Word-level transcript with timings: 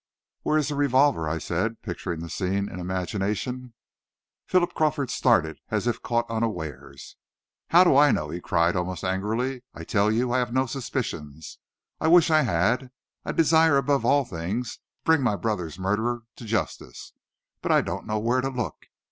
"Where 0.41 0.57
is 0.57 0.69
the 0.69 0.73
revolver?" 0.75 1.29
I 1.29 1.37
said, 1.37 1.83
picturing 1.83 2.21
the 2.21 2.29
scene 2.31 2.67
in 2.67 2.79
imagination. 2.79 3.75
Philip 4.47 4.73
Crawford 4.73 5.11
started 5.11 5.59
as 5.69 5.85
if 5.85 6.01
caught 6.01 6.27
unawares. 6.27 7.17
"How 7.67 7.83
do 7.83 7.95
I 7.95 8.09
know?" 8.09 8.31
he 8.31 8.41
cried, 8.41 8.75
almost 8.75 9.03
angrily. 9.03 9.61
"I 9.75 9.83
tell 9.83 10.11
you, 10.11 10.31
I 10.33 10.39
have 10.39 10.51
no 10.51 10.65
suspicions. 10.65 11.59
I 11.99 12.07
wish 12.07 12.31
I 12.31 12.41
had! 12.41 12.89
I 13.25 13.31
desire, 13.31 13.77
above 13.77 14.03
all 14.03 14.25
things, 14.25 14.77
to 14.77 14.81
bring 15.05 15.21
my 15.21 15.35
brother's 15.35 15.77
murderer 15.77 16.23
to 16.37 16.45
justice. 16.45 17.13
But 17.61 17.71
I 17.71 17.81
don't 17.81 18.07
know 18.07 18.17
where 18.17 18.41
to 18.41 18.49
look. 18.49 18.87